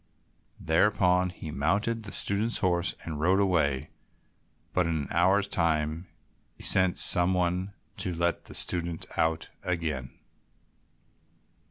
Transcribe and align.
Thereupon 0.59 1.29
he 1.29 1.51
mounted 1.51 2.05
the 2.05 2.11
student's 2.11 2.57
horse 2.57 2.95
and 3.05 3.19
rode 3.19 3.39
away, 3.39 3.91
but 4.73 4.87
in 4.87 4.97
an 5.03 5.07
hour's 5.11 5.47
time 5.47 6.07
sent 6.57 6.97
some 6.97 7.35
one 7.35 7.73
to 7.97 8.11
let 8.15 8.45
the 8.45 8.55
student 8.55 9.05
out 9.15 9.51
again. 9.61 10.09